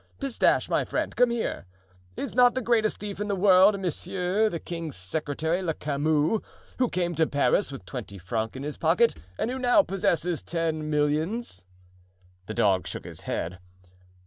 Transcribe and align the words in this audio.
Pistache, 0.19 0.67
my 0.67 0.83
friend, 0.83 1.15
come 1.15 1.29
here. 1.29 1.67
Is 2.17 2.33
not 2.33 2.55
the 2.55 2.61
greatest 2.63 2.97
thief 2.97 3.19
in 3.19 3.27
the 3.27 3.35
world, 3.35 3.79
Monsieur 3.79 4.49
(the 4.49 4.59
king's 4.59 4.95
secretary) 4.95 5.61
Le 5.61 5.75
Camus, 5.75 6.39
who 6.79 6.89
came 6.89 7.13
to 7.13 7.27
Paris 7.27 7.71
with 7.71 7.85
twenty 7.85 8.17
francs 8.17 8.57
in 8.57 8.63
his 8.63 8.77
pocket 8.79 9.13
and 9.37 9.51
who 9.51 9.59
now 9.59 9.83
possesses 9.83 10.41
ten 10.41 10.89
millions?" 10.89 11.65
The 12.47 12.55
dog 12.55 12.87
shook 12.87 13.03
his 13.05 13.21
head. 13.29 13.59